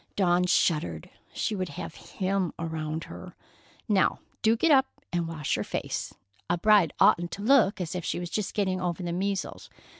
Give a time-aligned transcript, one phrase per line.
[0.15, 1.11] Dawn shuddered.
[1.31, 3.35] She would have him around her.
[3.87, 6.11] "Now, do get up and wash your face.
[6.49, 9.69] A bride oughtn't to look as if she was just getting over the measles.